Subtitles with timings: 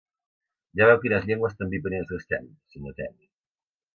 [0.79, 3.13] Ja veu quines llengües tan viperines gastem, senyor Ten.